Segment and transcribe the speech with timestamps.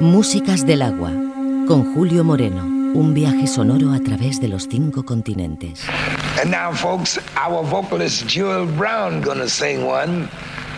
[0.00, 1.10] Músicas del agua,
[1.66, 2.62] con Julio Moreno.
[2.94, 5.84] Un viaje sonoro a través de los cinco continentes.
[6.40, 10.28] And now, folks, our vocalist Jewel Brown gonna sing one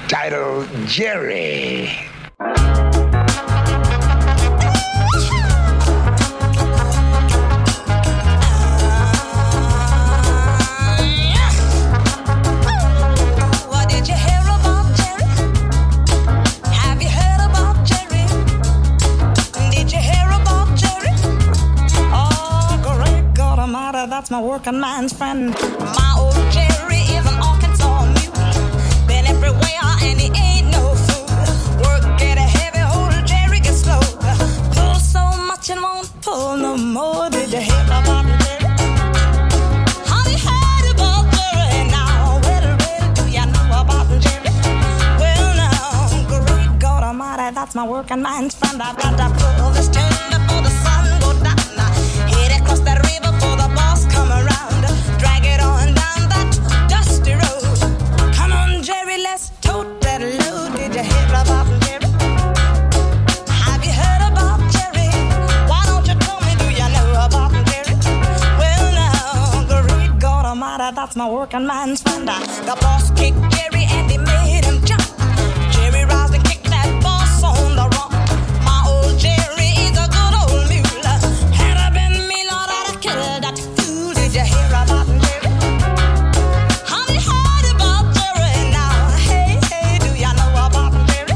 [0.09, 2.10] titled Jerry.
[24.61, 25.55] Working man's friend.
[25.97, 29.07] My old Jerry is an Arkansas mule.
[29.07, 31.25] Been everywhere and he ain't no fool.
[31.83, 34.01] Work get a heavy, old Jerry gets slow.
[34.75, 37.31] Pull so much and won't pull no more.
[37.31, 38.69] Did you hear about Jerry?
[42.11, 44.51] Well, well, do you know about Jerry?
[45.21, 48.83] Well, now, great God Almighty, that's my working man's friend.
[48.83, 50.30] I've got to pull this turn
[71.11, 72.29] that's my working man's friend.
[72.29, 75.03] The boss kicked Jerry and he made him jump.
[75.73, 78.13] Jerry roused and kicked that boss on the rump.
[78.63, 81.03] My old Jerry is a good old mule.
[81.51, 84.15] Had I been me, Lord, I'd have killed that fool.
[84.15, 85.51] Did you hear about Jerry?
[86.87, 88.95] Have you heard about Jerry now?
[89.27, 91.35] Hey, hey, do you know about Jerry?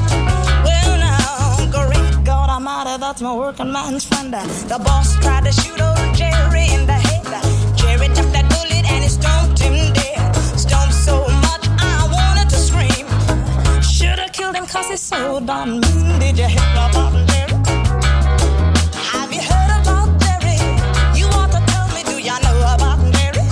[0.63, 4.33] Well, now, great God Almighty, that's my working man's friend.
[4.33, 7.04] The boss tried to shoot old Jerry in the
[14.95, 15.81] cause he's so mean.
[16.21, 17.53] Did you hear about Jerry?
[19.11, 20.57] Have you heard about Jerry?
[21.19, 23.45] You ought to tell me, do you know about Jerry?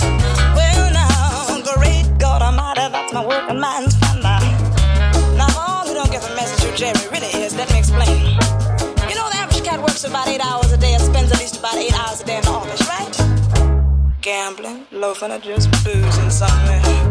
[0.55, 4.21] Well, now, great God Almighty, that's my working man's friend.
[4.21, 8.23] Now, all who don't get the message who Jerry really is, let me explain.
[9.09, 11.59] You know, the average cat works about eight hours a day and spends at least
[11.59, 13.15] about eight hours a day in the office, right?
[14.21, 17.02] Gambling, loafing, or just boozing somewhere.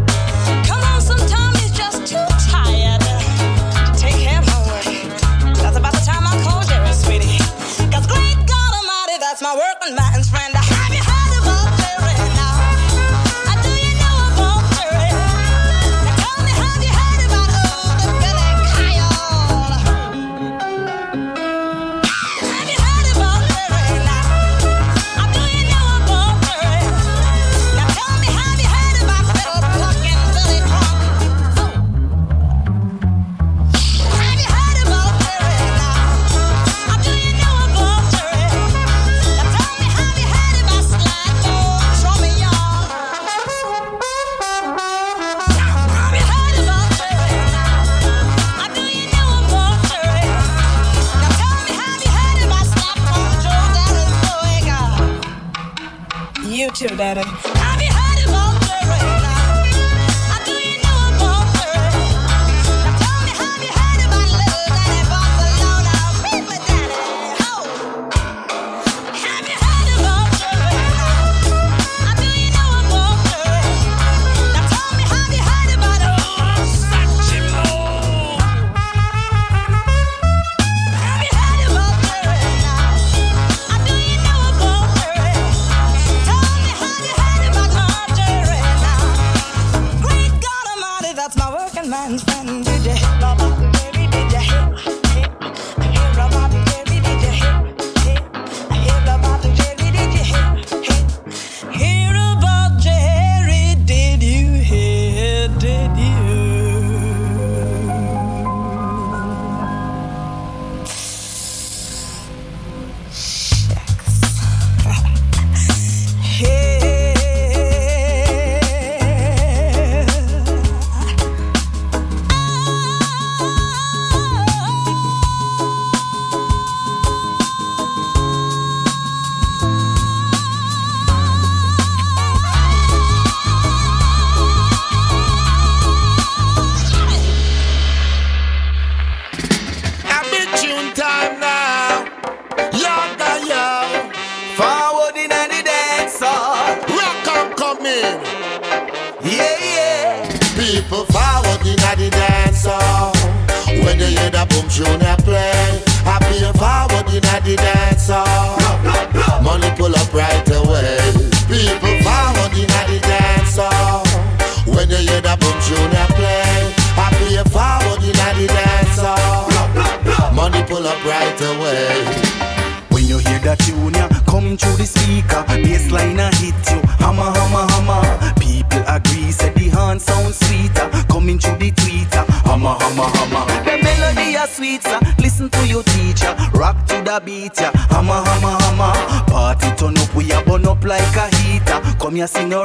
[9.55, 10.52] My working man's friend.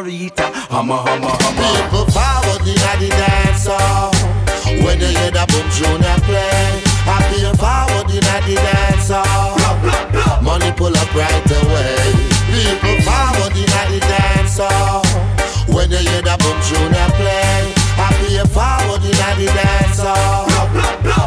[0.07, 0.45] People
[2.63, 4.13] in the dance hall.
[4.63, 8.09] When you hear the boom tune play, happy and forward
[9.09, 10.41] the.
[10.41, 12.15] Money pull up right away.
[12.55, 13.03] People
[13.51, 15.03] in the dance hall.
[15.75, 17.76] When you hear the boom tune play,
[18.37, 20.45] and forward in the dance hall.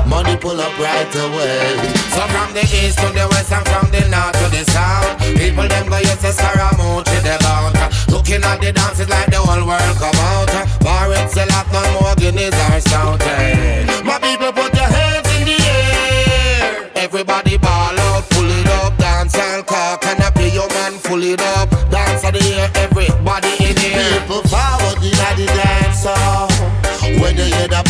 [0.07, 1.75] Money pull up right away.
[2.15, 5.67] So from the east to the west and from the north to the south, people
[5.67, 7.75] them go yes to Scaramucci the bout.
[8.11, 10.51] Looking at the dances like the whole world come out.
[10.83, 12.55] Bar it sell out no more guineas
[12.85, 13.23] stout.
[13.23, 13.87] eh.
[14.05, 16.91] My people put your hands in the air.
[16.95, 21.23] Everybody ball out, pull it up, dance and cock and a play your man, full
[21.23, 21.60] it up.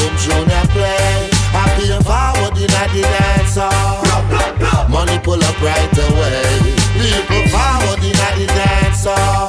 [0.01, 4.89] Boom a play, happy and forward in the dance hall.
[4.89, 6.75] Money pull up right away.
[6.97, 9.49] People forward in the dance hall.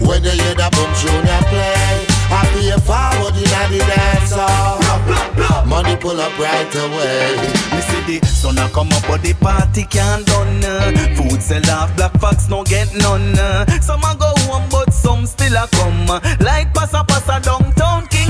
[0.00, 0.90] When you hear the boom
[1.26, 5.66] a play, happy and forward in the dance hall.
[5.66, 7.36] Money pull up right away.
[7.74, 10.92] Me see the sun a come up but the party can't done uh.
[11.16, 13.66] Food sell off, black fox no get none uh.
[13.80, 16.20] Some a go home but some still a come uh.
[16.40, 18.16] Like passa passa downtown Kingston uh.
[18.16, 18.25] People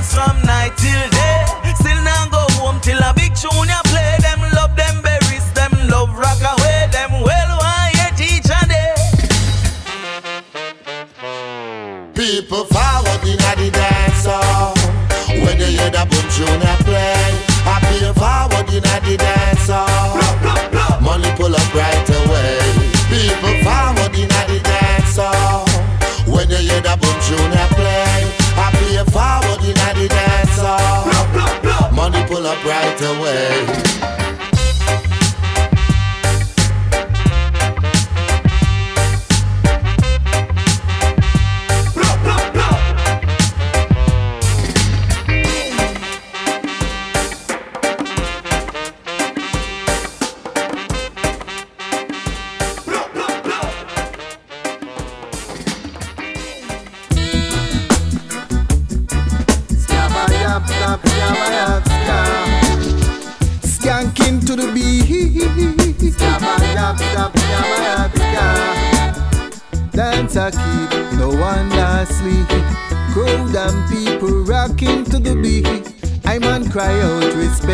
[0.00, 1.44] dance from night till day
[1.76, 5.72] Still now go home till a big tune ya play Them love them berries, them
[5.88, 8.94] love rock away Them well wired each and day
[12.14, 14.74] People forward in the dance hall.
[15.28, 17.32] When you hear the boom tune a play,
[17.64, 21.00] happy and forward in the dance hall.
[21.00, 22.60] Money pull up right away.
[23.08, 25.64] People forward in the dance hall.
[26.26, 29.39] When you hear the boom tune a play, happy and forward
[31.92, 33.99] Money pull up right away.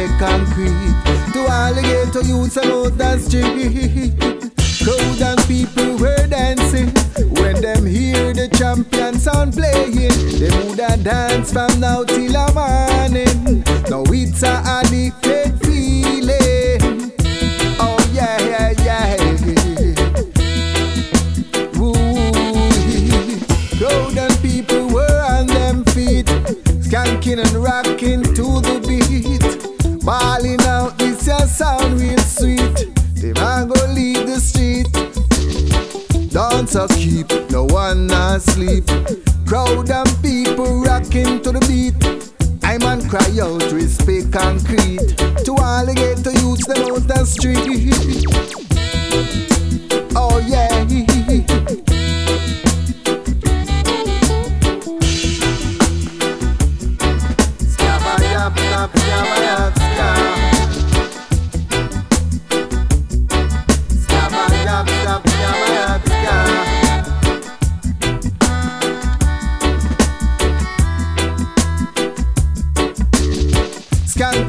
[0.06, 1.32] Respect concrete.
[1.32, 4.18] To all the ghetto youths out the street.
[4.84, 6.88] Crowd and people were dancing
[7.40, 10.12] when them hear the champion sound playing.
[10.38, 12.04] They woulda dance from now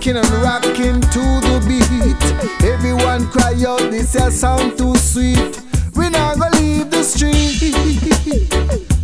[0.07, 2.65] Skanking and rocking to the beat.
[2.65, 5.61] Everyone cry out, this a sound too sweet.
[5.95, 7.73] We not gonna leave the street.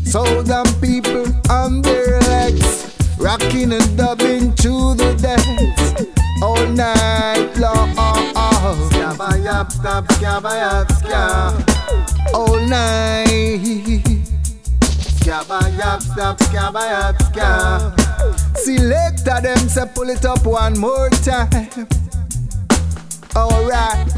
[0.06, 6.08] Southern people on their legs, rocking and dubbing to the dance
[6.42, 7.94] all night long.
[12.34, 13.24] All night.
[18.56, 21.88] Selector them say pull it up one more time.
[23.36, 24.10] Alright.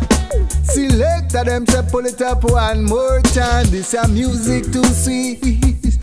[0.63, 3.65] Selector them say pull it up one more time.
[3.67, 5.35] This a music to see.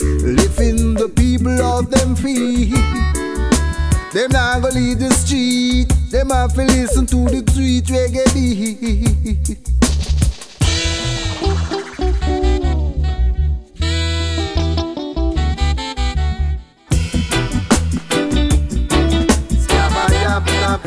[0.01, 2.75] Living the people of them feet.
[4.13, 5.89] Them not gonna leave the street.
[6.11, 9.82] Them have to listen to the street reggae beat.
[20.33, 20.81] Japna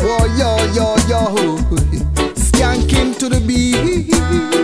[0.00, 1.22] Oh yo yo yo
[2.34, 4.61] Skanking to the beat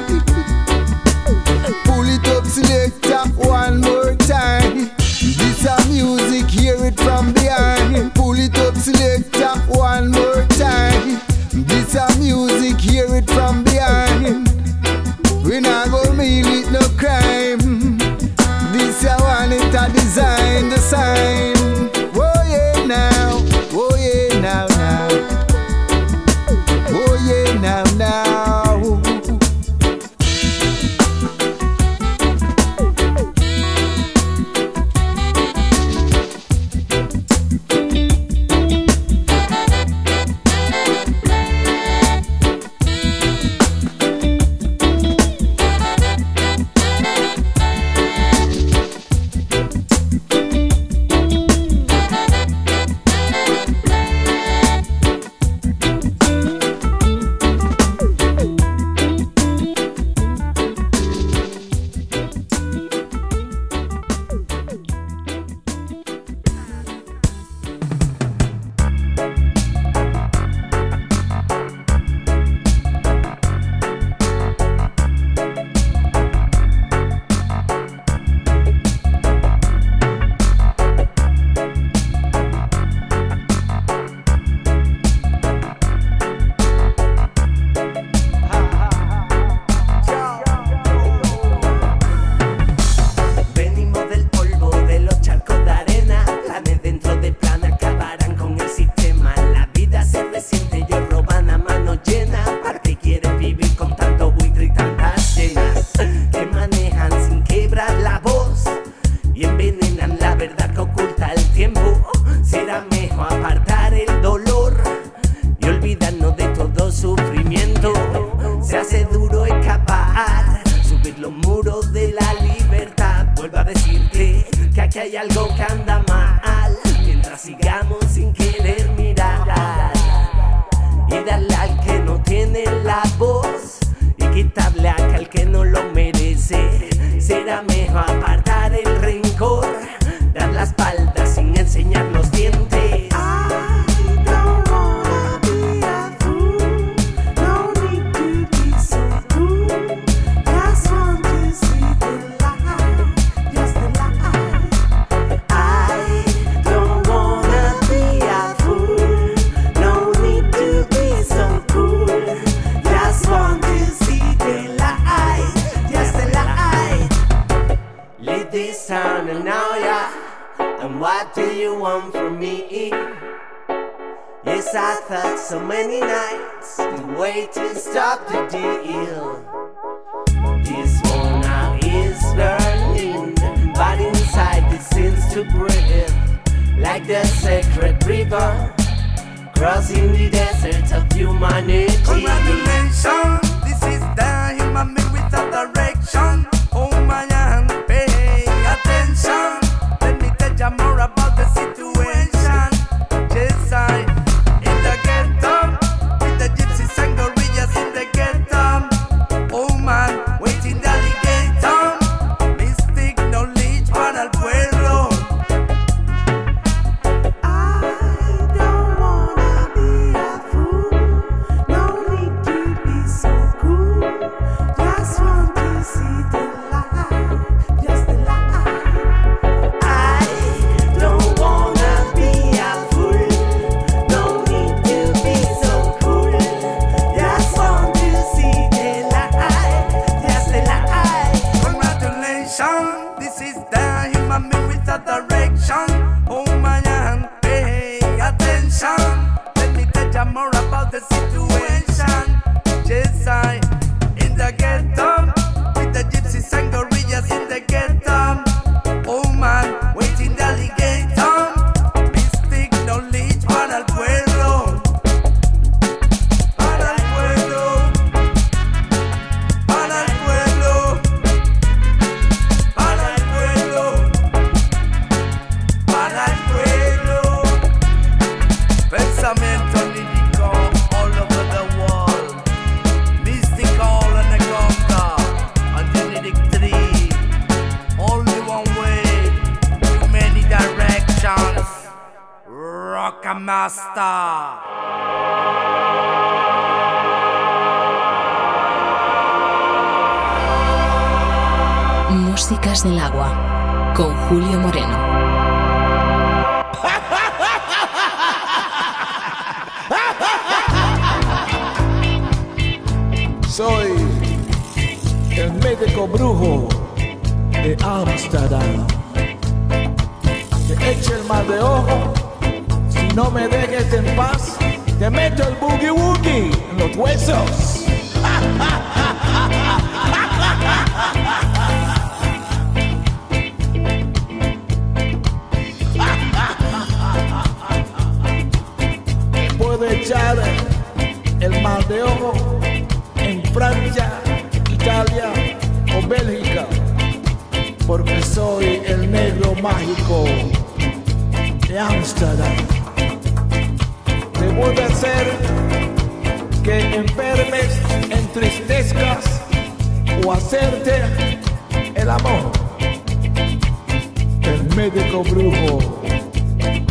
[365.08, 365.78] Médico brujo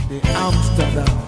[0.09, 1.26] de Ámsterdam.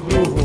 [0.00, 0.37] blue.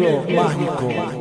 [0.00, 1.19] Negro mágico.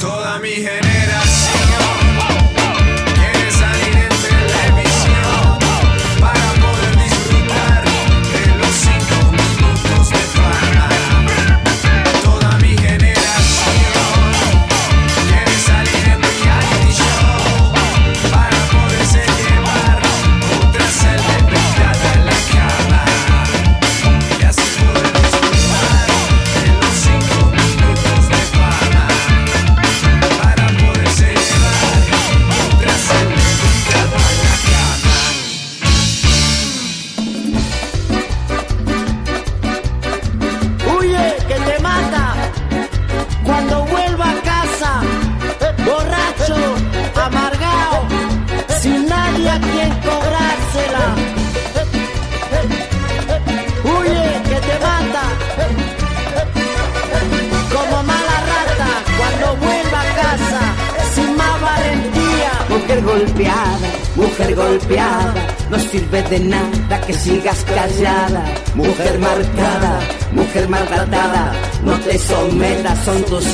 [0.00, 0.87] Toda mi generación.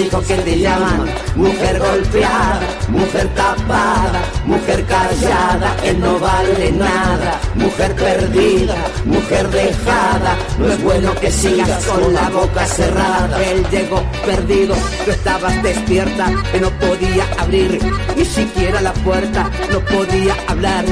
[0.00, 1.06] Hijos que te llaman.
[1.36, 7.40] Mujer golpeada, mujer tapada, mujer callada, él no vale nada.
[7.54, 13.42] Mujer perdida, mujer dejada, no es bueno que sigas con la boca cerrada.
[13.42, 17.78] Él llegó perdido, tú estabas despierta, que no podía abrir
[18.16, 20.84] ni siquiera la puerta, no podía hablar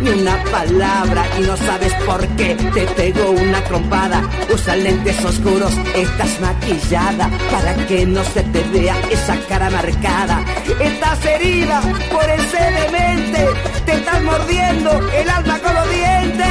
[0.00, 4.22] ni una palabra y no sabes por qué te pegó una trompada.
[4.52, 10.44] Usa lentes oscuros, estás maquillada para que no se te vea esa cara marcada.
[10.80, 11.80] Estás herida
[12.10, 13.46] por ese demente,
[13.84, 16.46] te estás mordiendo el alma con los dientes.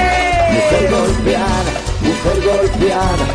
[0.54, 3.26] Mujer golpeada, mujer golpeada,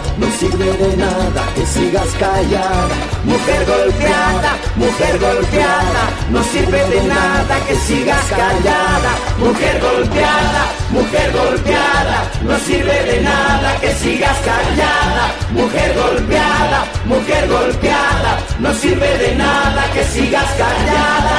[0.42, 2.96] sirve de nada que sigas callada.
[3.24, 9.12] Mujer golpeada, mujer golpeada, no sirve de nada que sigas callada.
[9.38, 15.24] Mujer golpeada, mujer golpeada, no sirve de nada que sigas callada.
[15.59, 21.38] Mujer golpeada, mujer golpeada, no sirve de nada que sigas callada.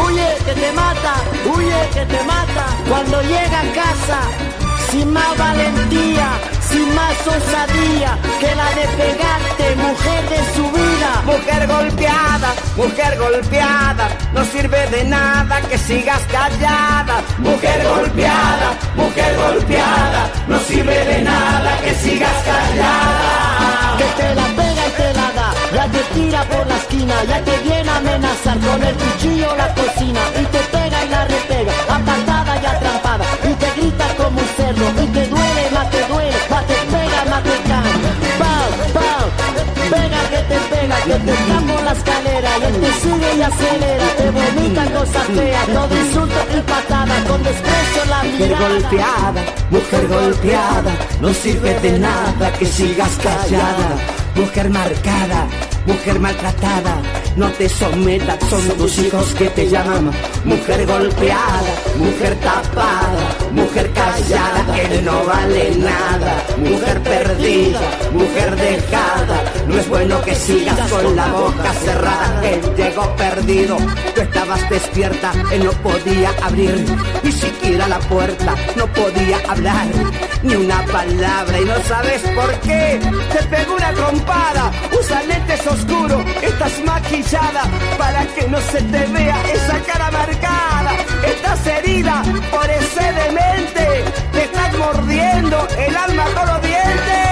[0.00, 1.14] Huye que te mata,
[1.52, 2.64] huye que te mata.
[2.88, 4.20] Cuando llega a casa,
[4.90, 6.28] sin más valentía,
[6.70, 11.22] sin más osadía que la de pegarte, mujer de su vida.
[11.24, 17.22] Mujer golpeada, mujer golpeada, no sirve de nada que sigas callada.
[17.38, 23.96] Mujer golpeada, mujer golpeada, no sirve de nada que sigas callada.
[23.98, 25.27] Que te la pega y te la
[25.74, 29.74] ya te tira por la esquina, ya te viene a amenazar con el cuchillo la
[29.74, 34.48] cocina y te pega y la repega, apartada y atrapada y te grita como un
[34.56, 37.97] cerdo y te duele, más te duele, más te pega, más te cae.
[40.08, 44.06] Pega que te pega, que te por la escalera y él te sigue y acelera,
[44.16, 48.68] te vomita cosas feas, todo insulto y patada, con desprecio la Mujer mirada.
[48.68, 53.96] golpeada, mujer golpeada, no sirve de nada que sigas callada.
[54.34, 55.46] Mujer marcada,
[55.88, 57.00] mujer maltratada,
[57.36, 60.10] no te sometas, son tus hijos que te llaman.
[60.44, 66.44] Mujer golpeada, mujer tapada, mujer callada, que no vale nada.
[66.58, 67.80] Mujer perdida,
[68.12, 72.48] mujer dejada, no es bueno que sigas con la boca cerrada.
[72.48, 73.76] Él llegó perdido,
[74.14, 76.84] tú estabas despierta, él no podía abrir
[77.22, 79.86] ni siquiera la puerta, no podía hablar
[80.42, 83.00] ni una palabra y no sabes por qué.
[83.32, 87.62] Te pegó una trompada, usa lentes oscuros, estás maquillada
[87.96, 90.92] para que no se te vea esa cara marcada.
[91.26, 97.27] Estás herida por ese demente, te estás mordiendo el alma con los dientes.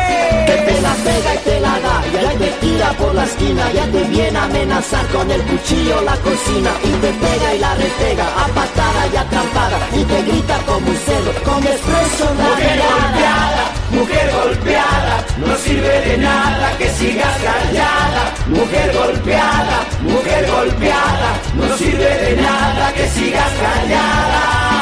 [0.57, 3.85] Que te la pega y te la da, ya te tira por la esquina, ya
[3.93, 8.25] te viene a amenazar con el cuchillo la cocina y te pega y la repega,
[8.25, 13.05] a patada y atrampada y te grita como un cerdo, con en la Mujer mirada.
[13.05, 18.35] golpeada, mujer golpeada, no sirve de nada que sigas callada.
[18.47, 24.76] Mujer golpeada, mujer golpeada, no sirve de nada que sigas callada.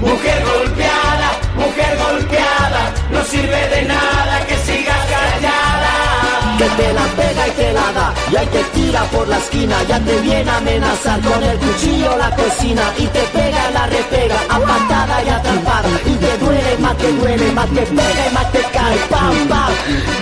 [0.00, 6.56] Mujer golpeada, mujer golpeada, no sirve de nada que sigas callada.
[6.56, 9.98] Que te la pega y te la da, ya te tira por la esquina, ya
[10.00, 14.38] te viene a amenazar con el cuchillo la cocina y te pega y la repega,
[14.48, 18.46] a patada y atrapada y te duele más que duele, más que pega y más
[18.46, 19.72] que cae, pam, pam.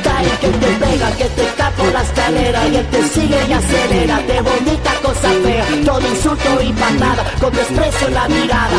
[0.04, 3.52] Cae que te pega, que te cae por la escalera y él te sigue y
[3.52, 8.79] acelera, te vomita cosa fea, todo insulto y patada, con desprecio en la mirada,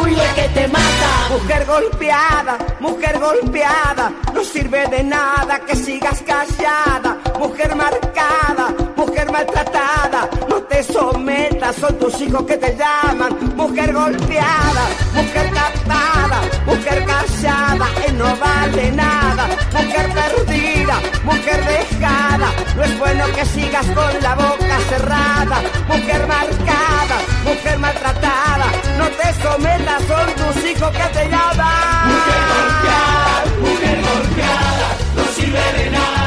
[0.00, 1.10] huye que te mata.
[1.30, 7.18] Mujer golpeada, mujer golpeada, no sirve de nada que sigas callada.
[7.38, 13.32] Mujer marcada, mujer maltratada, no te sometas, son tus hijos que te llaman.
[13.56, 14.84] Mujer golpeada,
[15.14, 19.46] mujer captada, mujer callada, no vale nada.
[19.72, 25.62] Mujer perdida, mujer dejada, no es bueno que sigas con la boca cerrada.
[25.86, 28.66] Mujer marcada, mujer maltratada,
[28.98, 32.08] no te sometas, son tus hijos que te llaman.
[32.12, 36.17] Mujer golpeada, mujer golpeada, no sirve de nada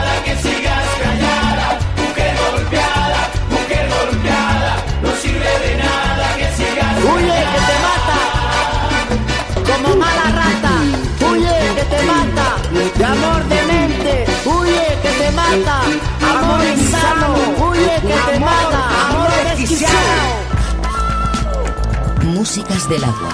[22.52, 23.30] Músicas del agua.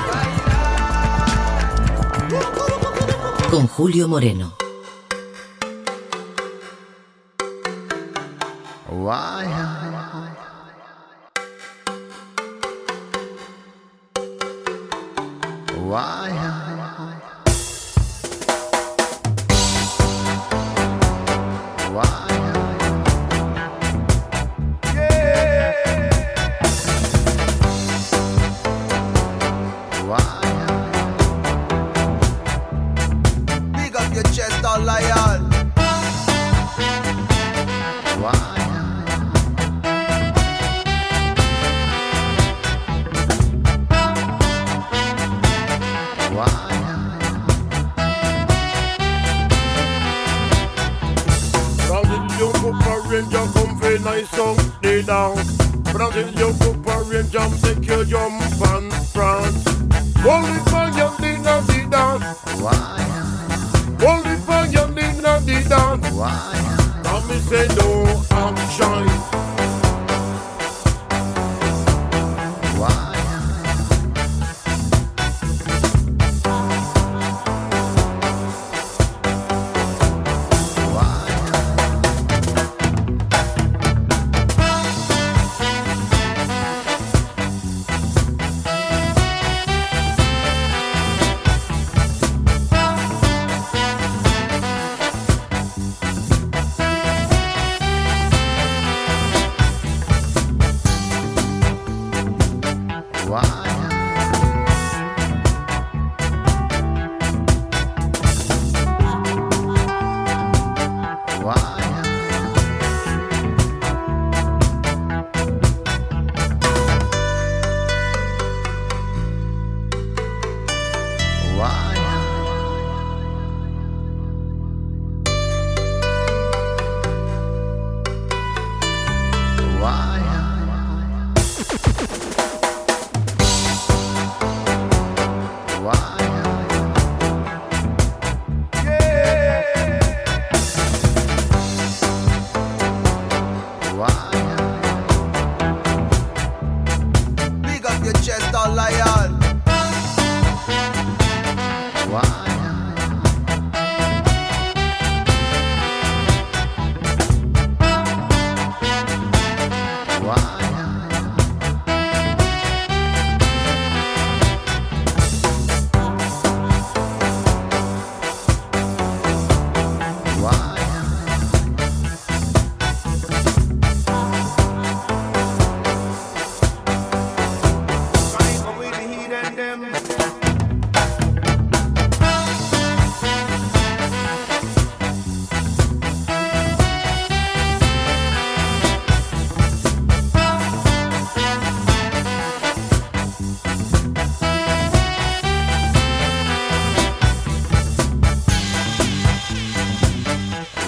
[3.49, 4.66] Con Julio Moreno.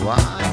[0.09, 0.48] why.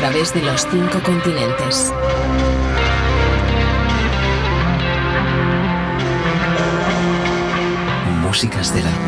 [0.00, 1.92] Través de los cinco continentes.
[8.22, 8.99] Músicas del agua.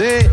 [0.00, 0.29] Yeah.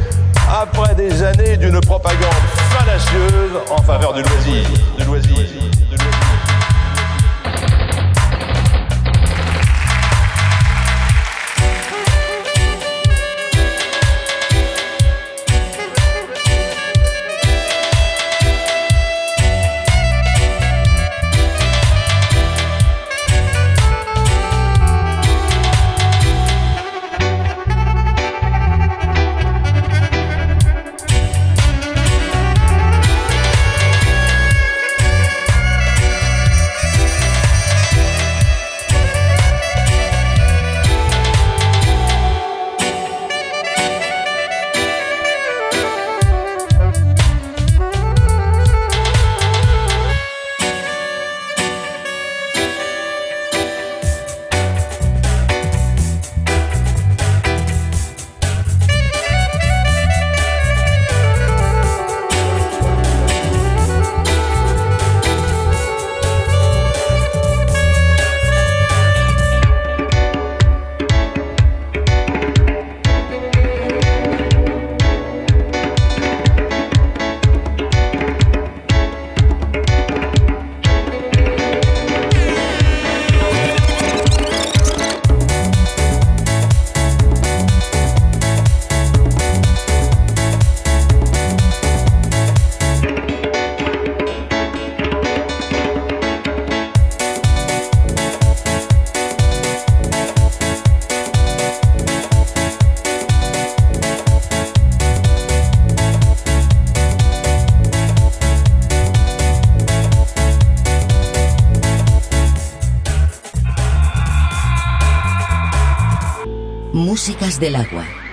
[117.27, 118.26] Músicas del agua.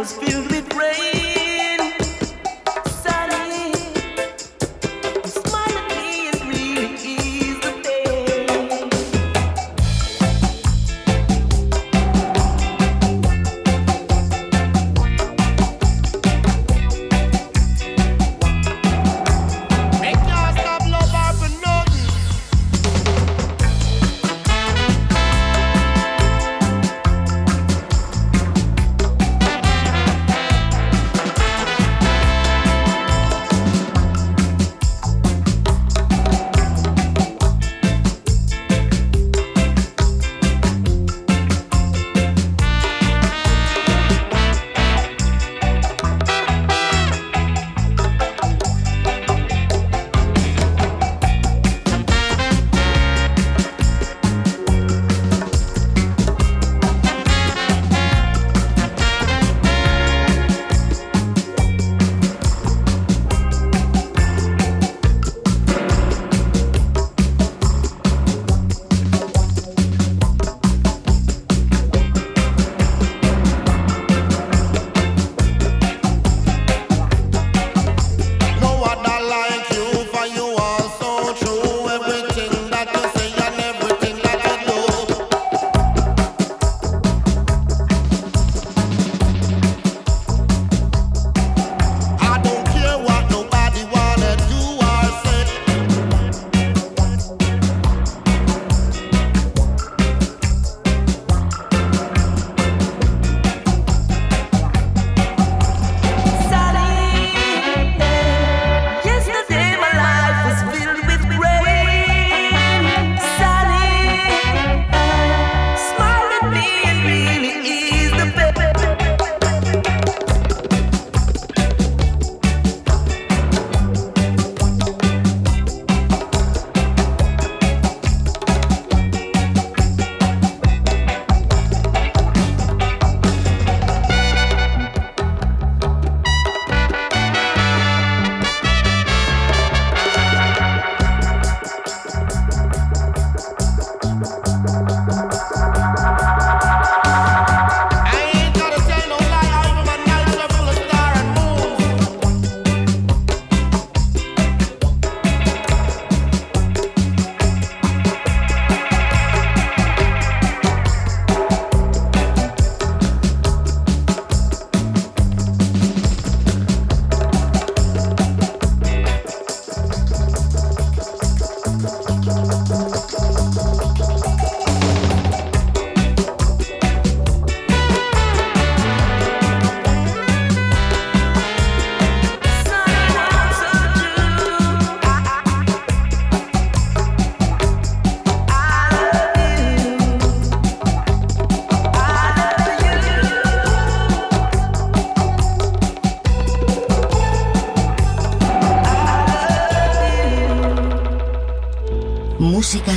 [0.00, 1.19] was filled with rage.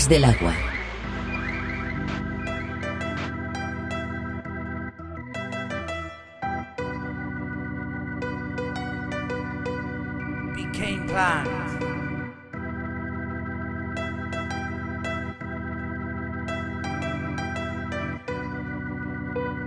[0.09, 0.53] del agua.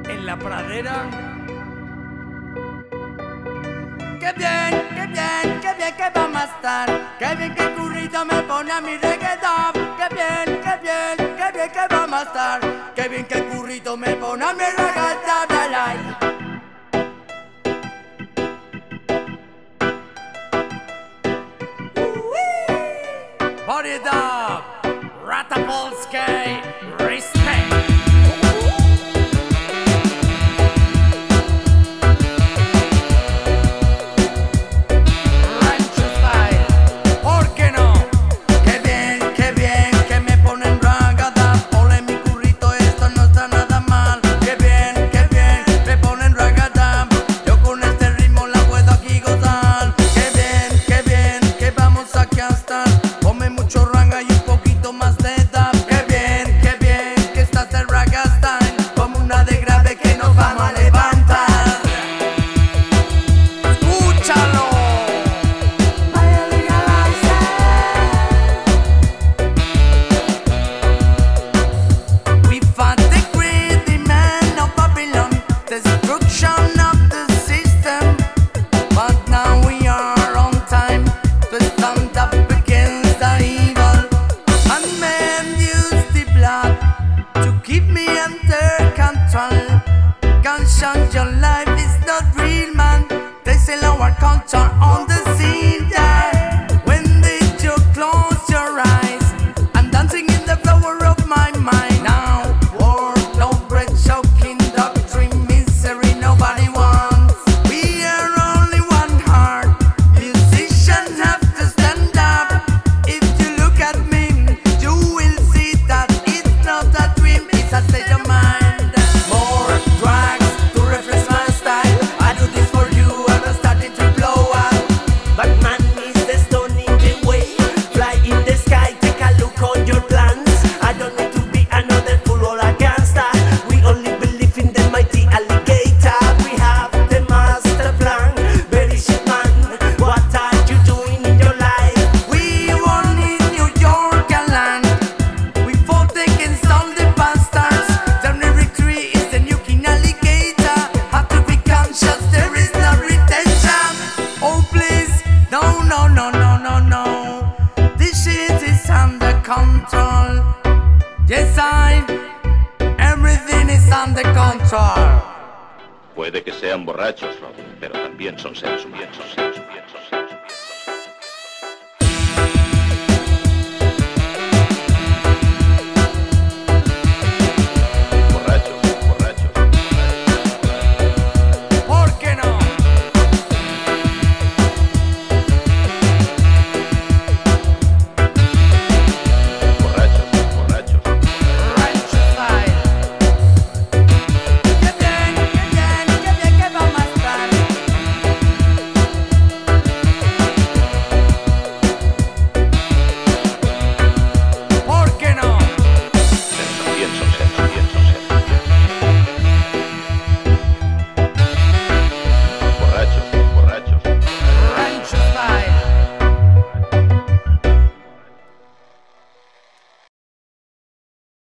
[0.08, 1.04] En la pradera.
[4.18, 7.16] Qué bien, qué bien, qué bien que vamos a estar.
[7.18, 9.75] Qué bien que currito me pone a mi reggaeton
[10.08, 12.60] qué bien, qué bien, qué bien que vamos a estar.
[12.94, 15.56] Qué bien que el currito me pone a mi regata de
[23.66, 24.62] Body Dub,
[25.26, 26.60] Ratapolsky,
[26.98, 27.35] Race